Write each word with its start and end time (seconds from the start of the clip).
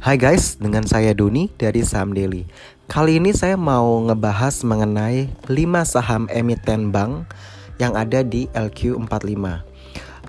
Hai 0.00 0.16
guys, 0.16 0.56
dengan 0.56 0.80
saya 0.88 1.12
Doni 1.12 1.52
dari 1.60 1.84
Saham 1.84 2.16
Daily. 2.16 2.48
Kali 2.88 3.20
ini 3.20 3.36
saya 3.36 3.60
mau 3.60 4.00
ngebahas 4.00 4.64
mengenai 4.64 5.28
5 5.44 5.52
saham 5.84 6.24
emiten 6.32 6.88
bank 6.88 7.28
yang 7.76 7.92
ada 7.92 8.24
di 8.24 8.48
LQ45. 8.56 9.44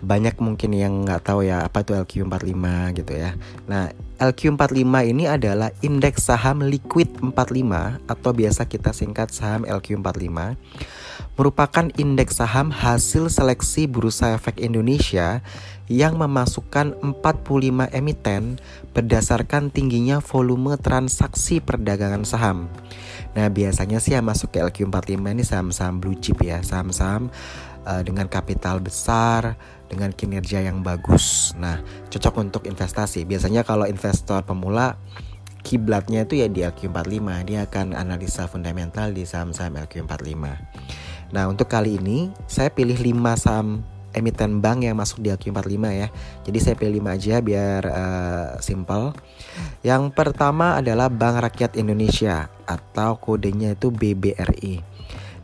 Banyak 0.03 0.35
mungkin 0.43 0.75
yang 0.75 1.07
nggak 1.07 1.23
tahu 1.23 1.47
ya 1.47 1.63
apa 1.63 1.87
itu 1.87 1.95
LQ45 1.95 2.65
gitu 2.99 3.13
ya. 3.15 3.31
Nah, 3.71 3.95
LQ45 4.21 4.85
ini 5.09 5.25
adalah 5.25 5.73
indeks 5.81 6.29
saham 6.29 6.61
liquid 6.61 7.09
45 7.17 8.05
atau 8.05 8.31
biasa 8.37 8.69
kita 8.69 8.93
singkat 8.93 9.33
saham 9.33 9.65
LQ45 9.65 10.53
merupakan 11.41 11.89
indeks 11.97 12.37
saham 12.37 12.69
hasil 12.69 13.33
seleksi 13.33 13.89
Bursa 13.89 14.37
Efek 14.37 14.61
Indonesia 14.61 15.41
yang 15.89 16.21
memasukkan 16.21 17.01
45 17.01 17.97
emiten 17.97 18.61
berdasarkan 18.93 19.73
tingginya 19.73 20.21
volume 20.21 20.77
transaksi 20.77 21.57
perdagangan 21.57 22.21
saham. 22.21 22.69
Nah, 23.31 23.47
biasanya 23.47 24.03
sih 24.03 24.11
yang 24.15 24.27
masuk 24.27 24.51
ke 24.51 24.59
LQ45 24.59 25.23
ini 25.23 25.43
saham-saham 25.43 26.03
blue 26.03 26.17
chip 26.19 26.43
ya, 26.43 26.59
saham-saham 26.59 27.31
uh, 27.87 28.01
dengan 28.03 28.27
kapital 28.27 28.83
besar, 28.83 29.55
dengan 29.87 30.11
kinerja 30.11 30.59
yang 30.63 30.83
bagus. 30.83 31.55
Nah, 31.55 31.79
cocok 32.11 32.35
untuk 32.43 32.63
investasi. 32.67 33.23
Biasanya 33.23 33.63
kalau 33.63 33.87
investor 33.87 34.43
pemula 34.43 34.99
kiblatnya 35.61 36.25
itu 36.25 36.41
ya 36.41 36.47
di 36.49 36.65
LQ45, 36.65 37.27
dia 37.47 37.59
akan 37.69 37.93
analisa 37.95 38.49
fundamental 38.49 39.13
di 39.13 39.23
saham-saham 39.23 39.79
LQ45. 39.79 40.43
Nah, 41.31 41.43
untuk 41.47 41.71
kali 41.71 41.95
ini 41.95 42.33
saya 42.49 42.67
pilih 42.67 42.99
5 42.99 43.39
saham 43.39 43.67
emiten 44.11 44.59
bank 44.59 44.83
yang 44.85 44.95
masuk 44.99 45.23
di 45.23 45.31
LQ45 45.31 45.83
ya. 45.91 46.07
Jadi 46.43 46.57
saya 46.59 46.75
pilih 46.75 47.03
5 47.03 47.15
aja 47.15 47.35
biar 47.39 47.81
uh, 47.87 48.49
simple. 48.59 49.15
Yang 49.81 50.13
pertama 50.13 50.79
adalah 50.79 51.09
Bank 51.09 51.41
Rakyat 51.41 51.75
Indonesia 51.75 52.47
atau 52.67 53.17
kodenya 53.17 53.75
itu 53.75 53.89
BBRI. 53.89 54.83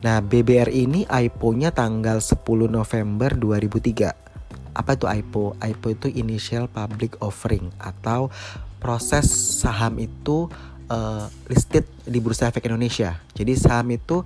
Nah, 0.06 0.22
BBRI 0.22 0.86
ini 0.86 1.02
IPO-nya 1.10 1.74
tanggal 1.74 2.22
10 2.22 2.46
November 2.70 3.34
2003. 3.34 4.78
Apa 4.78 4.94
itu 4.94 5.06
IPO? 5.10 5.58
IPO 5.58 5.88
itu 5.98 6.08
Initial 6.22 6.70
Public 6.70 7.18
Offering 7.18 7.74
atau 7.82 8.30
proses 8.78 9.26
saham 9.58 9.98
itu 9.98 10.46
uh, 10.94 11.26
listed 11.50 11.90
di 12.06 12.22
Bursa 12.22 12.54
Efek 12.54 12.70
Indonesia. 12.70 13.18
Jadi 13.34 13.58
saham 13.58 13.90
itu 13.90 14.22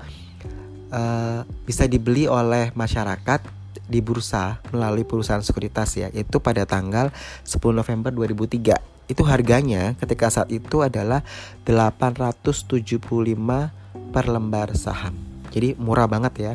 uh, 0.91 1.41
bisa 1.63 1.87
dibeli 1.87 2.27
oleh 2.27 2.75
masyarakat 2.75 3.60
di 3.91 3.99
bursa 3.99 4.63
melalui 4.71 5.03
perusahaan 5.03 5.43
sekuritas 5.43 5.99
ya 5.99 6.07
itu 6.15 6.39
pada 6.39 6.63
tanggal 6.63 7.11
10 7.43 7.59
November 7.75 8.15
2003 8.15 9.11
itu 9.11 9.23
harganya 9.27 9.99
ketika 9.99 10.31
saat 10.31 10.47
itu 10.47 10.79
adalah 10.79 11.27
875 11.67 13.03
per 14.15 14.25
lembar 14.31 14.71
saham 14.79 15.19
jadi 15.51 15.75
murah 15.75 16.07
banget 16.07 16.33
ya 16.39 16.53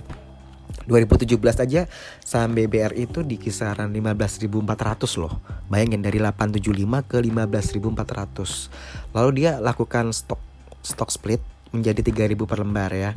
2017 0.86 1.42
aja 1.66 1.90
saham 2.22 2.54
BBR 2.54 2.94
itu 2.94 3.26
di 3.26 3.42
kisaran 3.42 3.90
15.400 3.90 5.18
loh. 5.18 5.42
Bayangin 5.66 5.98
dari 5.98 6.22
875 6.22 7.10
ke 7.10 7.18
15.400. 7.18 9.10
Lalu 9.10 9.30
dia 9.34 9.58
lakukan 9.58 10.14
stok 10.14 10.38
stok 10.86 11.10
split 11.10 11.42
menjadi 11.74 12.30
3.000 12.30 12.38
per 12.46 12.58
lembar 12.62 12.90
ya. 12.94 13.10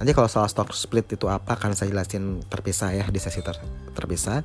Nanti 0.00 0.16
kalau 0.16 0.32
soal 0.32 0.48
stock 0.48 0.72
split 0.72 1.12
itu 1.12 1.28
apa 1.28 1.60
akan 1.60 1.76
saya 1.76 1.92
jelasin 1.92 2.40
terpisah 2.48 2.96
ya 2.96 3.04
di 3.12 3.20
sesi 3.20 3.44
ter 3.44 3.60
terpisah. 3.92 4.40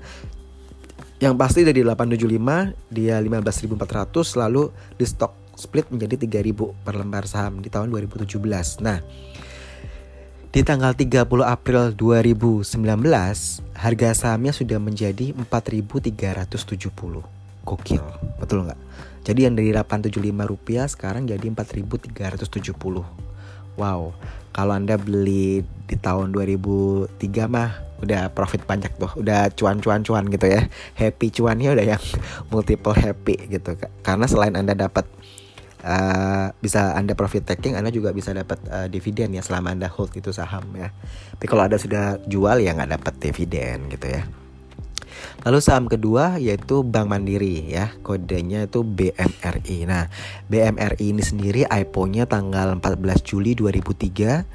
Yang 1.24 1.34
pasti 1.40 1.64
dari 1.64 1.80
875 1.80 2.76
dia 2.92 3.16
15.400 3.24 4.36
lalu 4.36 4.68
di 5.00 5.08
stock 5.08 5.32
split 5.56 5.88
menjadi 5.88 6.20
3.000 6.44 6.84
per 6.84 7.00
lembar 7.00 7.24
saham 7.24 7.64
di 7.64 7.72
tahun 7.72 7.88
2017. 7.88 8.84
Nah, 8.84 9.00
di 10.52 10.60
tanggal 10.60 10.92
30 10.92 11.24
April 11.48 11.96
2019 11.96 12.76
harga 13.80 14.10
sahamnya 14.12 14.52
sudah 14.52 14.76
menjadi 14.84 15.32
4.370. 15.32 17.24
Gokil, 17.64 18.04
betul 18.44 18.68
nggak? 18.68 18.80
Jadi 19.24 19.40
yang 19.48 19.56
dari 19.56 19.72
875 19.72 20.20
rupiah 20.46 20.86
sekarang 20.92 21.32
jadi 21.32 21.48
4.370. 21.48 22.44
Wow, 23.76 24.16
kalau 24.56 24.72
Anda 24.72 24.96
beli 24.96 25.68
di 25.84 25.96
tahun 26.00 26.32
2003 26.32 27.12
mah 27.52 27.76
udah 28.00 28.32
profit 28.32 28.64
banyak 28.64 28.96
tuh, 28.96 29.12
udah 29.20 29.52
cuan-cuan-cuan 29.52 30.32
gitu 30.32 30.48
ya. 30.48 30.72
Happy 30.96 31.28
cuannya 31.28 31.76
udah 31.76 31.84
yang 31.84 32.04
multiple 32.56 32.96
happy 32.96 33.52
gitu. 33.52 33.76
Karena 34.00 34.24
selain 34.32 34.56
Anda 34.56 34.72
dapat 34.72 35.04
uh, 35.84 36.56
bisa 36.64 36.96
Anda 36.96 37.20
profit 37.20 37.44
taking, 37.44 37.76
Anda 37.76 37.92
juga 37.92 38.16
bisa 38.16 38.32
dapat 38.32 38.64
uh, 38.72 38.88
dividen 38.88 39.36
ya 39.36 39.44
selama 39.44 39.76
Anda 39.76 39.92
hold 39.92 40.16
itu 40.16 40.32
saham 40.32 40.72
ya. 40.80 40.96
Tapi 41.36 41.46
kalau 41.52 41.68
Anda 41.68 41.76
sudah 41.76 42.24
jual 42.24 42.64
ya 42.64 42.72
nggak 42.80 42.96
dapat 42.96 43.14
dividen 43.20 43.92
gitu 43.92 44.08
ya. 44.08 44.24
Lalu 45.46 45.60
saham 45.62 45.86
kedua 45.86 46.42
yaitu 46.42 46.82
Bank 46.82 47.12
Mandiri 47.12 47.70
ya, 47.70 47.94
kodenya 48.02 48.66
itu 48.66 48.82
BMRI. 48.82 49.86
Nah, 49.86 50.10
BMRI 50.50 51.14
ini 51.14 51.22
sendiri 51.22 51.62
IPO-nya 51.70 52.26
tanggal 52.26 52.74
14 52.82 53.22
Juli 53.22 53.54
2003. 53.54 54.46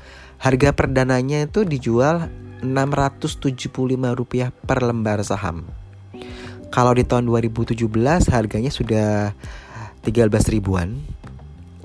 Harga 0.40 0.70
perdananya 0.72 1.44
itu 1.44 1.68
dijual 1.68 2.32
Rp675 2.64 4.50
per 4.64 4.78
lembar 4.84 5.20
saham. 5.24 5.68
Kalau 6.70 6.94
di 6.94 7.02
tahun 7.02 7.26
2017 7.26 7.74
harganya 8.30 8.70
sudah 8.70 9.34
13 10.06 10.30
ribuan 10.54 11.02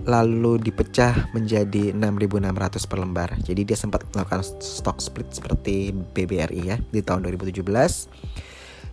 lalu 0.06 0.62
dipecah 0.62 1.34
menjadi 1.34 1.92
6.600 1.98 2.86
per 2.86 2.98
lembar. 3.02 3.30
Jadi 3.42 3.62
dia 3.66 3.74
sempat 3.74 4.06
melakukan 4.14 4.46
stock 4.62 5.02
split 5.02 5.34
seperti 5.34 5.92
BBRI 5.92 6.62
ya 6.62 6.78
di 6.78 7.02
tahun 7.02 7.26
2017. 7.26 7.66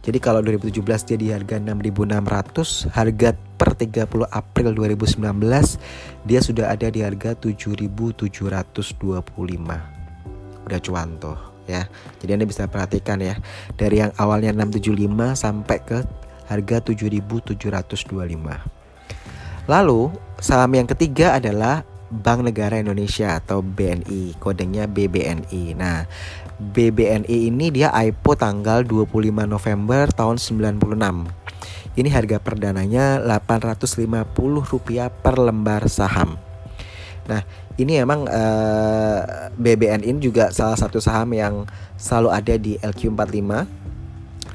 Jadi 0.02 0.18
kalau 0.18 0.42
2017 0.42 0.82
dia 0.82 1.18
di 1.18 1.30
harga 1.30 1.62
6.600, 1.62 2.90
harga 2.90 3.30
per 3.54 3.70
30 3.78 4.26
April 4.26 4.74
2019 4.74 5.22
dia 6.26 6.40
sudah 6.42 6.74
ada 6.74 6.90
di 6.90 7.06
harga 7.06 7.38
7.725. 7.38 8.98
Udah 10.66 10.80
cuan 10.82 11.08
tuh 11.22 11.38
ya. 11.70 11.86
Jadi 12.18 12.30
Anda 12.34 12.50
bisa 12.50 12.66
perhatikan 12.66 13.22
ya 13.22 13.38
dari 13.78 14.02
yang 14.02 14.10
awalnya 14.18 14.50
675 14.50 15.38
sampai 15.38 15.78
ke 15.86 16.02
harga 16.50 16.82
7.725. 16.82 19.70
Lalu 19.70 20.10
saham 20.42 20.74
yang 20.74 20.90
ketiga 20.90 21.38
adalah 21.38 21.86
Bank 22.12 22.44
Negara 22.44 22.76
Indonesia 22.76 23.40
atau 23.40 23.64
BNI, 23.64 24.36
kodenya 24.36 24.84
BBNI. 24.84 25.72
Nah, 25.72 26.04
BBNI 26.60 27.48
ini 27.48 27.72
dia 27.72 27.88
IPO 27.88 28.36
tanggal 28.36 28.84
25 28.84 29.48
November 29.48 30.12
tahun 30.12 30.36
96. 30.36 30.76
Ini 31.96 32.08
harga 32.12 32.36
perdananya 32.36 33.16
850 33.24 34.04
rupiah 34.68 35.08
per 35.08 35.40
lembar 35.40 35.88
saham. 35.88 36.36
Nah, 37.24 37.40
ini 37.80 37.96
emang 37.96 38.28
uh, 38.28 39.20
eh, 39.24 39.48
BBNI 39.56 40.12
juga 40.20 40.52
salah 40.52 40.76
satu 40.76 41.00
saham 41.00 41.32
yang 41.32 41.64
selalu 41.96 42.28
ada 42.28 42.54
di 42.60 42.76
LQ45 42.76 43.50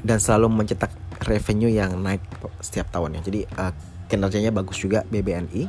dan 0.06 0.18
selalu 0.22 0.46
mencetak 0.46 0.94
revenue 1.26 1.70
yang 1.70 1.98
naik 1.98 2.22
setiap 2.62 2.86
tahunnya. 2.94 3.20
Jadi 3.26 3.40
uh, 3.58 3.74
kinerjanya 4.08 4.50
bagus 4.50 4.80
juga 4.80 5.04
BBNI. 5.06 5.68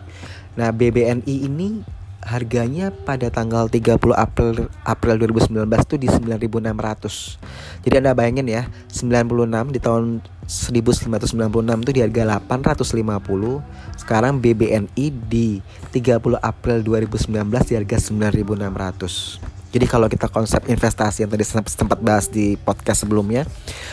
Nah, 0.56 0.72
BBNI 0.72 1.36
ini 1.46 1.84
harganya 2.20 2.92
pada 2.92 3.32
tanggal 3.32 3.72
30 3.72 3.96
April 4.12 4.68
April 4.84 5.16
2019 5.24 5.64
tuh 5.88 5.96
di 5.96 6.08
9.600. 6.12 7.40
Jadi 7.88 7.96
Anda 7.96 8.12
bayangin 8.12 8.48
ya, 8.52 8.68
96 8.92 9.72
di 9.72 9.80
tahun 9.80 10.20
1996 10.44 11.86
tuh 11.88 11.94
di 11.96 12.02
harga 12.04 12.44
850. 12.44 13.64
Sekarang 13.96 14.42
BBNI 14.44 15.06
di 15.30 15.64
30 15.96 16.42
April 16.44 16.78
2019 16.84 17.70
di 17.72 17.74
harga 17.80 17.98
9.600. 17.98 19.59
Jadi 19.70 19.86
kalau 19.86 20.10
kita 20.10 20.26
konsep 20.34 20.66
investasi 20.66 21.22
yang 21.26 21.30
tadi 21.30 21.46
sempat 21.46 22.02
bahas 22.02 22.26
di 22.26 22.58
podcast 22.58 23.06
sebelumnya, 23.06 23.46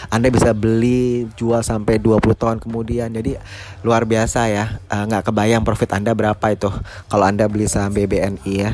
Anda 0.08 0.32
bisa 0.32 0.56
beli 0.56 1.28
jual 1.36 1.60
sampai 1.60 2.00
20 2.00 2.32
tahun 2.32 2.58
kemudian. 2.64 3.12
Jadi 3.12 3.36
luar 3.84 4.08
biasa 4.08 4.48
ya. 4.48 4.80
Eh, 4.88 5.02
nggak 5.04 5.20
uh, 5.20 5.26
kebayang 5.28 5.68
profit 5.68 5.92
Anda 5.92 6.16
berapa 6.16 6.46
itu 6.48 6.72
kalau 7.12 7.28
Anda 7.28 7.44
beli 7.44 7.68
saham 7.68 7.92
BBNI 7.92 8.54
ya. 8.56 8.72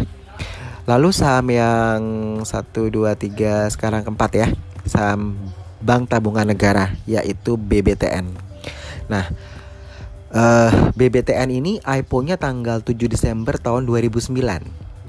Lalu 0.87 1.11
saham 1.11 1.51
yang 1.51 2.01
1 2.43 2.47
2 2.71 3.19
3 3.19 3.75
sekarang 3.75 4.07
keempat 4.07 4.31
ya. 4.39 4.47
Saham 4.87 5.35
Bank 5.83 6.07
Tabungan 6.07 6.47
Negara 6.47 6.95
yaitu 7.11 7.59
BBTN. 7.59 8.31
Nah, 9.11 9.27
uh, 10.31 10.71
eh, 10.71 10.71
BBTN 10.95 11.51
ini 11.51 11.83
IPO-nya 11.83 12.39
tanggal 12.39 12.79
7 12.79 13.11
Desember 13.11 13.59
tahun 13.59 13.91
2009 13.91 14.39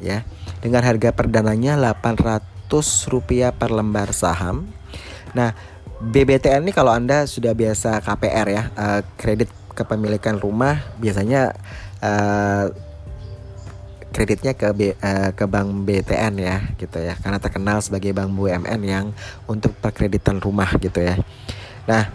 ya 0.04 0.25
dengan 0.63 0.80
harga 0.80 1.12
perdananya 1.12 1.75
800 1.75 2.71
rupiah 3.12 3.51
per 3.51 3.68
lembar 3.68 4.15
saham. 4.15 4.71
Nah, 5.36 5.51
BBTN 6.00 6.63
ini 6.63 6.71
kalau 6.71 6.95
Anda 6.95 7.27
sudah 7.27 7.51
biasa 7.51 8.00
KPR 8.00 8.48
ya, 8.48 8.63
uh, 8.80 9.04
kredit 9.19 9.51
kepemilikan 9.75 10.39
rumah 10.39 10.80
biasanya 11.01 11.51
uh, 12.00 12.71
kreditnya 14.13 14.54
ke 14.54 14.69
B, 14.71 14.94
uh, 14.94 15.33
ke 15.33 15.45
bank 15.50 15.89
BTN 15.89 16.33
ya 16.38 16.62
gitu 16.77 17.01
ya 17.01 17.18
karena 17.18 17.42
terkenal 17.42 17.81
sebagai 17.81 18.13
bank 18.13 18.30
BUMN 18.38 18.81
yang 18.86 19.09
untuk 19.50 19.74
perkreditan 19.81 20.38
rumah 20.39 20.69
gitu 20.77 21.01
ya. 21.01 21.18
Nah, 21.89 22.07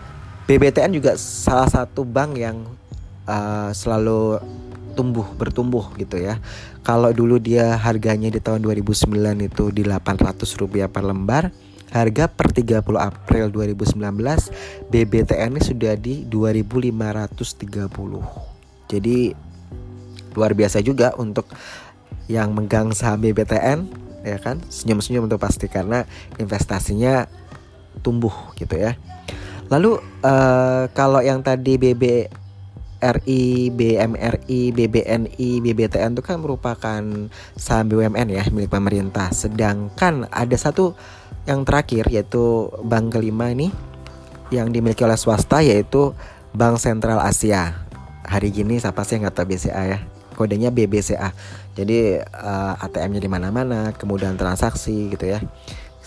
BBTN 0.48 0.94
juga 0.94 1.18
salah 1.18 1.68
satu 1.68 2.06
bank 2.06 2.38
yang 2.38 2.64
uh, 3.28 3.70
selalu 3.76 4.40
tumbuh 4.98 5.30
bertumbuh 5.38 5.94
gitu 5.94 6.18
ya. 6.18 6.42
Kalau 6.82 7.14
dulu 7.14 7.38
dia 7.38 7.78
harganya 7.78 8.32
di 8.32 8.42
tahun 8.42 8.66
2009 8.66 9.06
itu 9.44 9.70
di 9.70 9.86
800 9.86 10.42
rupiah 10.58 10.90
per 10.90 11.06
lembar, 11.06 11.54
harga 11.94 12.26
per 12.26 12.50
30 12.50 12.82
April 12.98 13.54
2019 13.54 14.02
BBTN 14.90 15.54
ini 15.54 15.62
sudah 15.62 15.94
di 15.94 16.26
2530. 16.26 17.86
Jadi 18.88 19.18
luar 20.34 20.52
biasa 20.56 20.82
juga 20.82 21.14
untuk 21.20 21.46
yang 22.28 22.52
megang 22.52 22.92
saham 22.92 23.24
BBTN 23.24 23.88
ya 24.26 24.36
kan 24.42 24.60
senyum-senyum 24.68 25.30
untuk 25.30 25.40
pasti 25.40 25.70
karena 25.70 26.04
investasinya 26.36 27.30
tumbuh 28.02 28.34
gitu 28.58 28.74
ya. 28.74 28.98
Lalu 29.68 30.00
uh, 30.24 30.88
kalau 30.96 31.20
yang 31.20 31.44
tadi 31.44 31.76
BBRI, 32.98 33.70
BMRI, 33.70 34.60
BBNI, 34.74 35.50
BBTN 35.62 36.18
itu 36.18 36.22
kan 36.26 36.42
merupakan 36.42 37.02
saham 37.54 37.86
BUMN 37.86 38.28
ya 38.34 38.42
milik 38.50 38.74
pemerintah. 38.74 39.30
Sedangkan 39.30 40.26
ada 40.34 40.56
satu 40.58 40.98
yang 41.46 41.62
terakhir 41.62 42.10
yaitu 42.10 42.66
bank 42.82 43.14
kelima 43.14 43.54
ini 43.54 43.70
yang 44.50 44.74
dimiliki 44.74 45.06
oleh 45.06 45.16
swasta 45.16 45.62
yaitu 45.62 46.10
Bank 46.50 46.82
Sentral 46.82 47.22
Asia. 47.22 47.86
Hari 48.26 48.50
gini 48.50 48.82
siapa 48.82 49.06
sih 49.06 49.16
yang 49.16 49.30
nggak 49.30 49.36
tahu 49.38 49.46
BCA 49.54 49.82
ya? 49.86 49.98
kodenya 50.38 50.70
BBCA. 50.70 51.34
Jadi 51.74 52.22
uh, 52.22 52.74
eh, 52.78 52.84
ATM-nya 52.86 53.18
di 53.18 53.26
mana-mana, 53.26 53.90
kemudian 53.90 54.38
transaksi 54.38 55.10
gitu 55.10 55.26
ya. 55.26 55.42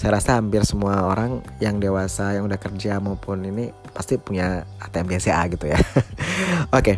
Saya 0.02 0.18
rasa 0.18 0.42
hampir 0.42 0.66
semua 0.66 1.06
orang 1.06 1.46
yang 1.62 1.78
dewasa 1.78 2.34
yang 2.34 2.50
udah 2.50 2.58
kerja 2.58 2.98
maupun 2.98 3.46
ini 3.46 3.70
pasti 3.94 4.18
punya 4.18 4.66
ATM 4.82 5.14
BCA 5.14 5.46
gitu 5.54 5.70
ya. 5.70 5.78
Oke. 6.74 6.98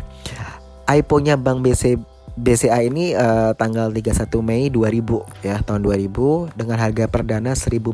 IPO-nya 0.88 1.36
Bank 1.36 1.60
BC 1.60 2.00
BCA 2.32 2.80
ini 2.80 3.12
uh, 3.12 3.52
tanggal 3.60 3.92
31 3.92 4.24
Mei 4.40 4.72
2000 4.72 5.44
ya, 5.44 5.60
tahun 5.60 5.84
2000 5.84 6.56
dengan 6.56 6.80
harga 6.80 7.04
perdana 7.04 7.52
1.400 7.52 7.92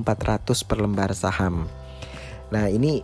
per 0.63 0.79
lembar 0.79 1.11
saham. 1.11 1.67
Nah, 2.55 2.71
ini 2.71 3.03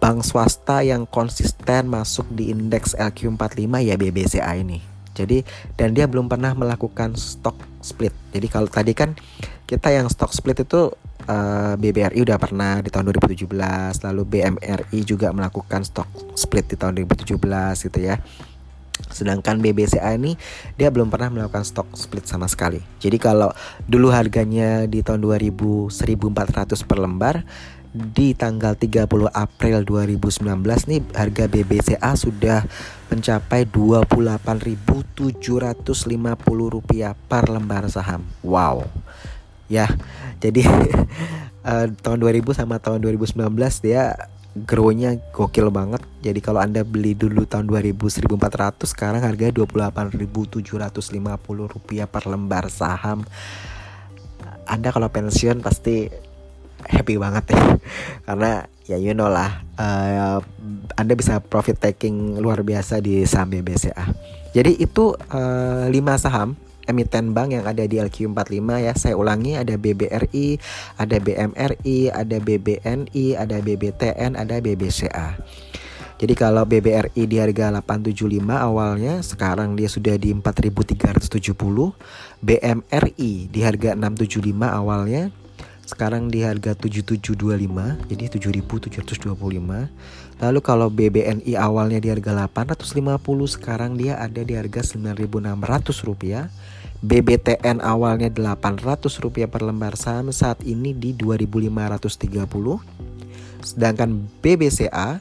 bank 0.00 0.24
swasta 0.24 0.80
yang 0.80 1.04
konsisten 1.04 1.92
masuk 1.92 2.24
di 2.32 2.48
indeks 2.48 2.96
LQ45 2.96 3.84
ya 3.84 3.94
BBCA 4.00 4.52
ini. 4.56 4.80
Jadi 5.16 5.44
dan 5.76 5.92
dia 5.92 6.08
belum 6.08 6.28
pernah 6.28 6.52
melakukan 6.52 7.16
stock 7.16 7.55
split. 7.86 8.10
Jadi 8.34 8.46
kalau 8.50 8.66
tadi 8.66 8.90
kan 8.90 9.14
kita 9.62 9.94
yang 9.94 10.10
stock 10.10 10.34
split 10.34 10.66
itu 10.66 10.90
uh, 11.30 11.30
eh, 11.30 11.74
BBRI 11.78 12.18
udah 12.26 12.38
pernah 12.38 12.82
di 12.82 12.90
tahun 12.90 13.14
2017, 13.14 13.46
lalu 14.02 14.22
BMRI 14.26 14.98
juga 15.06 15.30
melakukan 15.30 15.86
stock 15.86 16.10
split 16.34 16.74
di 16.74 16.76
tahun 16.78 17.06
2017 17.06 17.38
gitu 17.86 17.98
ya. 18.02 18.18
Sedangkan 19.12 19.60
BBCA 19.60 20.16
ini 20.16 20.34
dia 20.74 20.88
belum 20.88 21.12
pernah 21.12 21.28
melakukan 21.28 21.62
stock 21.62 21.88
split 21.94 22.24
sama 22.26 22.48
sekali. 22.48 22.80
Jadi 22.98 23.20
kalau 23.20 23.52
dulu 23.84 24.08
harganya 24.08 24.88
di 24.88 25.04
tahun 25.04 25.20
2000 25.22 25.92
1400 25.92 26.88
per 26.88 26.98
lembar, 26.98 27.44
di 27.96 28.36
tanggal 28.36 28.76
30 28.76 29.08
April 29.32 29.76
2019 29.88 30.44
nih 30.92 31.00
harga 31.16 31.44
BBCA 31.48 32.12
sudah 32.12 32.60
mencapai 33.08 33.64
28.750 33.64 35.24
rupiah 36.68 37.16
per 37.16 37.48
lembar 37.48 37.88
saham. 37.88 38.20
Wow. 38.44 38.84
Ya, 39.66 39.88
jadi 40.38 40.62
uh, 41.64 41.88
tahun 42.04 42.18
2000 42.20 42.52
sama 42.52 42.76
tahun 42.78 43.00
2019 43.00 43.48
dia 43.80 44.14
grow-nya 44.56 45.20
gokil 45.32 45.68
banget. 45.68 46.00
Jadi 46.24 46.40
kalau 46.40 46.64
Anda 46.64 46.80
beli 46.80 47.12
dulu 47.12 47.44
tahun 47.44 47.68
2000 47.68 47.96
1400 47.96 48.88
sekarang 48.88 49.20
harga 49.20 49.52
28.750 49.52 50.64
rupiah 51.72 52.08
per 52.08 52.24
lembar 52.24 52.72
saham. 52.72 53.24
Anda 54.66 54.90
kalau 54.90 55.06
pensiun 55.12 55.62
pasti 55.62 56.10
happy 56.88 57.18
banget 57.20 57.52
ya 57.52 57.62
karena 58.26 58.50
ya 58.86 58.96
you 58.96 59.12
know 59.12 59.28
lah 59.28 59.62
uh, 59.76 60.38
anda 60.96 61.12
bisa 61.18 61.42
profit 61.42 61.78
taking 61.82 62.38
luar 62.38 62.62
biasa 62.62 63.02
di 63.02 63.26
saham 63.26 63.50
BBCA 63.50 64.06
jadi 64.56 64.72
itu 64.72 65.12
uh, 65.12 65.84
eh, 65.84 65.92
5 65.92 66.24
saham 66.24 66.56
emiten 66.86 67.34
bank 67.34 67.50
yang 67.52 67.66
ada 67.66 67.84
di 67.84 67.98
LQ45 68.00 68.62
ya. 68.80 68.92
Saya 68.94 69.14
ulangi 69.18 69.58
ada 69.58 69.74
BBRI, 69.74 70.56
ada 70.96 71.16
BMRI, 71.18 71.98
ada 72.14 72.36
BBNI, 72.40 73.26
ada 73.36 73.56
BBTN, 73.60 74.38
ada 74.38 74.56
BBCA. 74.62 75.28
Jadi 76.16 76.32
kalau 76.32 76.64
BBRI 76.64 77.28
di 77.28 77.36
harga 77.36 77.68
875 77.68 78.48
awalnya, 78.48 79.20
sekarang 79.20 79.76
dia 79.76 79.84
sudah 79.84 80.16
di 80.16 80.32
4370. 80.32 81.92
BMRI 82.40 83.32
di 83.52 83.60
harga 83.60 83.92
675 83.92 84.64
awalnya, 84.64 85.28
sekarang 85.86 86.26
di 86.28 86.42
harga 86.42 86.74
7725 86.74 88.10
jadi 88.10 88.24
7725 88.26 90.42
lalu 90.42 90.60
kalau 90.60 90.90
BBNI 90.90 91.54
awalnya 91.56 92.02
di 92.02 92.10
harga 92.10 92.50
850 92.50 93.54
sekarang 93.56 93.96
dia 93.96 94.20
ada 94.20 94.44
di 94.44 94.52
harga 94.58 94.82
9600 94.84 96.04
rupiah. 96.04 96.52
BBTN 97.04 97.84
awalnya 97.84 98.32
800 98.32 99.20
rupiah 99.20 99.44
per 99.46 99.60
lembar 99.60 100.00
saham 100.00 100.32
saat 100.32 100.64
ini 100.64 100.96
di 100.96 101.12
2530 101.12 102.48
sedangkan 103.60 104.24
BBCA 104.40 105.20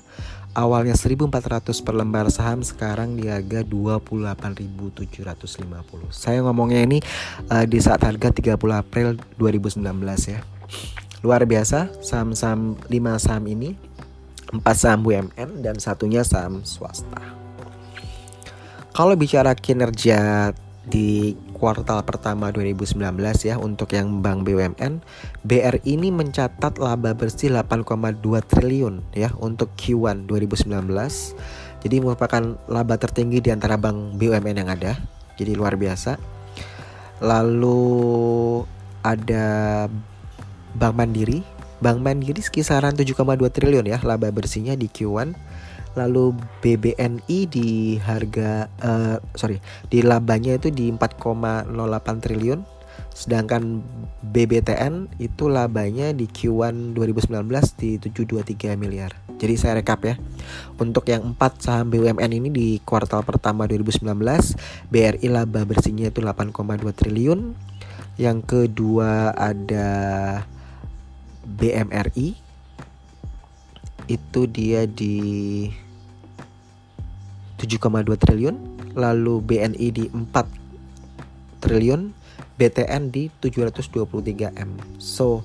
awalnya 0.56 0.96
1400 0.96 1.84
per 1.84 1.96
lembar 2.00 2.32
saham 2.32 2.64
sekarang 2.64 3.20
di 3.20 3.28
harga 3.28 3.68
28.750 3.68 6.16
saya 6.16 6.40
ngomongnya 6.48 6.88
ini 6.88 7.04
uh, 7.52 7.68
di 7.68 7.84
saat 7.84 8.08
harga 8.08 8.32
30 8.32 8.56
April 8.72 9.20
2019 9.36 9.84
ya 10.32 10.40
Luar 11.26 11.46
biasa, 11.50 11.90
saham-saham 12.06 12.78
5 12.86 13.18
saham 13.18 13.46
ini, 13.50 13.74
4 14.54 14.62
saham 14.78 15.02
BUMN 15.02 15.66
dan 15.66 15.82
satunya 15.82 16.22
saham 16.22 16.62
swasta. 16.62 17.22
Kalau 18.96 19.18
bicara 19.20 19.58
kinerja 19.58 20.54
di 20.86 21.34
kuartal 21.58 22.06
pertama 22.06 22.54
2019 22.54 23.02
ya 23.42 23.58
untuk 23.58 23.92
yang 23.92 24.22
bank 24.22 24.46
BUMN, 24.46 25.02
BRI 25.42 25.82
ini 25.84 26.14
mencatat 26.14 26.78
laba 26.78 27.18
bersih 27.18 27.50
8,2 27.50 28.22
triliun 28.46 29.02
ya 29.18 29.34
untuk 29.42 29.74
Q1 29.76 30.30
2019. 30.30 30.70
Jadi 31.82 31.96
merupakan 32.02 32.56
laba 32.70 32.96
tertinggi 33.02 33.42
di 33.42 33.50
antara 33.50 33.76
bank 33.76 34.16
BUMN 34.16 34.62
yang 34.62 34.70
ada. 34.70 34.96
Jadi 35.36 35.58
luar 35.58 35.76
biasa. 35.76 36.16
Lalu 37.20 38.64
ada 39.04 39.86
Bank 40.76 40.96
Mandiri. 41.00 41.42
Bank 41.80 42.00
Mandiri 42.04 42.40
kisaran 42.40 42.96
7,2 42.96 43.16
triliun 43.52 43.88
ya 43.88 44.00
laba 44.04 44.32
bersihnya 44.32 44.76
di 44.76 44.92
Q1. 44.92 45.36
Lalu 45.96 46.36
BBNI 46.60 47.40
di 47.48 47.96
harga 48.04 48.68
uh, 48.84 49.18
sorry 49.40 49.64
di 49.88 50.04
labanya 50.04 50.60
itu 50.60 50.68
di 50.68 50.92
4,08 50.92 51.72
triliun. 52.20 52.60
Sedangkan 53.16 53.80
BBTN 54.28 55.08
itu 55.24 55.48
labanya 55.48 56.12
di 56.12 56.28
Q1 56.28 56.92
2019 57.00 57.48
di 57.80 57.96
723 57.96 58.76
miliar. 58.76 59.16
Jadi 59.40 59.56
saya 59.56 59.80
rekap 59.80 60.04
ya. 60.04 60.16
Untuk 60.80 61.08
yang 61.08 61.36
4 61.36 61.64
saham 61.64 61.92
BUMN 61.92 62.32
ini 62.32 62.50
di 62.52 62.68
kuartal 62.84 63.24
pertama 63.24 63.68
2019, 63.68 64.12
BRI 64.92 65.28
laba 65.32 65.64
bersihnya 65.64 66.12
itu 66.12 66.20
8,2 66.24 66.92
triliun. 66.92 67.56
Yang 68.16 68.40
kedua 68.48 69.36
ada 69.36 69.88
BMRI 71.66 72.38
itu 74.06 74.42
dia 74.46 74.86
di 74.86 75.66
7,2 77.58 78.06
triliun, 78.22 78.56
lalu 78.94 79.42
BNI 79.42 79.88
di 79.90 80.06
4 80.06 81.66
triliun, 81.66 82.14
BTN 82.62 83.10
di 83.10 83.34
723 83.42 84.54
M. 84.54 84.78
So 85.02 85.42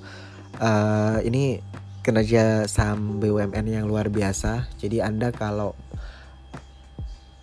uh, 0.60 1.24
ini 1.24 1.64
kinerja 2.04 2.68
saham 2.68 3.16
BUMN 3.16 3.64
yang 3.64 3.88
luar 3.88 4.12
biasa. 4.12 4.68
Jadi 4.76 5.00
Anda 5.00 5.32
kalau 5.32 5.72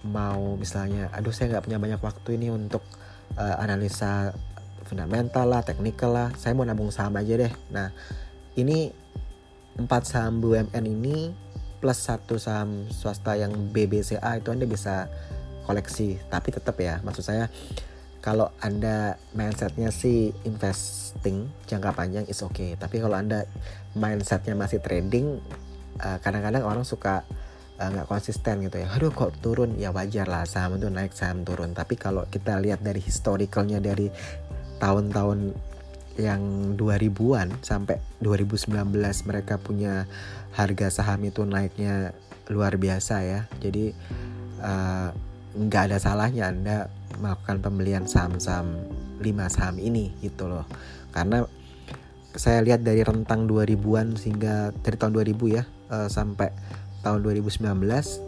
mau 0.05 0.53
misalnya, 0.53 1.09
aduh 1.17 1.33
saya 1.33 1.57
nggak 1.57 1.65
punya 1.65 1.81
banyak 1.81 2.01
waktu 2.05 2.29
ini 2.37 2.53
untuk 2.53 2.85
uh, 3.41 3.57
analisa 3.57 4.37
fundamental 4.85 5.49
lah, 5.49 5.65
teknikal 5.65 6.13
lah, 6.13 6.29
saya 6.37 6.53
mau 6.53 6.63
nabung 6.63 6.93
saham 6.93 7.17
aja 7.17 7.33
deh. 7.41 7.53
Nah 7.73 7.89
ini 8.57 8.91
empat 9.77 10.09
saham 10.09 10.41
BUMN 10.41 10.83
ini 10.83 11.31
plus 11.77 12.09
satu 12.09 12.41
saham 12.41 12.89
swasta 12.89 13.37
yang 13.37 13.53
BBCA 13.69 14.41
itu 14.41 14.49
Anda 14.49 14.65
bisa 14.65 15.05
koleksi. 15.69 16.17
Tapi 16.27 16.49
tetap 16.49 16.75
ya, 16.81 16.97
maksud 17.05 17.21
saya 17.21 17.45
kalau 18.19 18.49
Anda 18.59 19.21
mindsetnya 19.37 19.93
sih 19.93 20.33
investing 20.43 21.47
jangka 21.69 21.93
panjang 21.93 22.25
is 22.25 22.41
oke. 22.41 22.57
Okay. 22.57 22.73
Tapi 22.75 22.97
kalau 22.97 23.15
Anda 23.15 23.45
mindsetnya 23.93 24.57
masih 24.57 24.81
trading, 24.81 25.37
kadang 25.97 26.19
kadang-kadang 26.21 26.63
orang 26.65 26.83
suka 26.83 27.23
nggak 27.77 28.05
uh, 28.05 28.09
konsisten 28.09 28.65
gitu 28.65 28.81
ya. 28.81 28.89
Aduh 28.89 29.13
kok 29.13 29.37
turun 29.37 29.77
ya 29.77 29.93
wajar 29.93 30.25
lah 30.25 30.49
saham 30.49 30.81
itu 30.81 30.89
naik 30.89 31.13
saham 31.13 31.45
turun. 31.45 31.77
Tapi 31.77 31.93
kalau 31.93 32.25
kita 32.25 32.57
lihat 32.57 32.81
dari 32.81 32.97
historicalnya 32.97 33.77
dari 33.77 34.09
tahun-tahun 34.81 35.53
yang 36.17 36.73
2000-an 36.75 37.61
sampai 37.61 38.01
2019 38.19 38.73
mereka 39.29 39.61
punya 39.61 40.09
harga 40.57 40.89
saham 40.89 41.21
itu 41.29 41.45
naiknya 41.45 42.13
luar 42.49 42.75
biasa 42.75 43.15
ya. 43.23 43.41
Jadi 43.61 43.93
uh, 44.61 45.09
nggak 45.57 45.83
ada 45.93 45.97
salahnya 45.97 46.49
Anda 46.49 46.77
melakukan 47.17 47.61
pembelian 47.61 48.05
saham-saham 48.05 48.77
5 49.21 49.53
saham 49.53 49.75
ini 49.77 50.13
gitu 50.21 50.49
loh. 50.49 50.65
Karena 51.13 51.45
saya 52.37 52.61
lihat 52.61 52.85
dari 52.85 53.01
rentang 53.01 53.49
2000-an 53.49 54.17
sehingga 54.17 54.69
dari 54.85 54.97
tahun 54.97 55.13
2000 55.17 55.57
ya 55.57 55.63
uh, 55.89 56.09
sampai 56.09 56.53
tahun 57.01 57.25
2019 57.25 57.63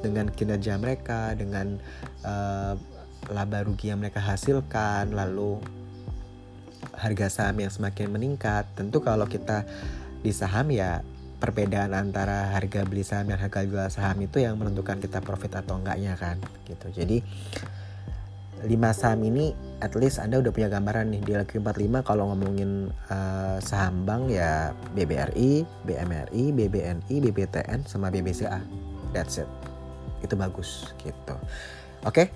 dengan 0.05 0.25
kinerja 0.33 0.77
mereka 0.81 1.37
dengan 1.37 1.77
uh, 2.25 2.73
laba 3.29 3.59
rugi 3.61 3.93
yang 3.93 4.01
mereka 4.01 4.23
hasilkan 4.23 5.13
lalu 5.13 5.61
harga 6.99 7.31
saham 7.31 7.63
yang 7.63 7.71
semakin 7.71 8.11
meningkat, 8.11 8.67
tentu 8.75 8.99
kalau 8.99 9.25
kita 9.25 9.63
di 10.19 10.35
saham 10.35 10.67
ya 10.75 10.99
perbedaan 11.39 11.95
antara 11.95 12.51
harga 12.51 12.83
beli 12.83 13.01
saham 13.07 13.31
dan 13.31 13.39
harga 13.39 13.63
jual 13.63 13.87
saham 13.87 14.19
itu 14.19 14.43
yang 14.43 14.59
menentukan 14.59 14.99
kita 14.99 15.23
profit 15.23 15.63
atau 15.63 15.79
enggaknya 15.79 16.19
kan 16.19 16.35
gitu. 16.67 16.91
Jadi 16.91 17.23
5 18.59 18.75
saham 18.91 19.23
ini 19.23 19.55
at 19.79 19.95
least 19.95 20.19
Anda 20.19 20.43
udah 20.43 20.51
punya 20.51 20.67
gambaran 20.67 21.15
nih 21.15 21.21
di 21.23 21.31
LQ45 21.31 22.03
kalau 22.03 22.35
ngomongin 22.35 22.91
uh, 23.07 23.55
saham 23.63 24.03
bank 24.03 24.27
ya 24.35 24.75
BBRI, 24.91 25.63
BMRI, 25.87 26.43
BBNI, 26.51 27.15
BBTN 27.23 27.87
sama 27.87 28.11
BBCA. 28.11 28.59
That's 29.15 29.39
it. 29.39 29.47
Itu 30.19 30.35
bagus 30.35 30.91
gitu. 30.99 31.35
Oke. 32.03 32.35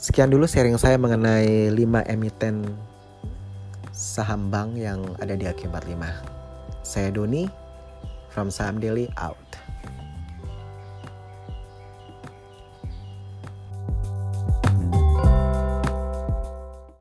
Sekian 0.00 0.32
dulu 0.32 0.48
sharing 0.48 0.80
saya 0.80 0.96
mengenai 0.96 1.68
5 1.76 2.08
emiten 2.08 2.64
saham 4.00 4.48
bank 4.48 4.80
yang 4.80 5.04
ada 5.20 5.36
di 5.36 5.44
AK45. 5.44 6.00
Saya 6.80 7.12
Doni 7.12 7.44
from 8.32 8.48
Saham 8.48 8.80
Daily 8.80 9.12
out. 9.20 9.36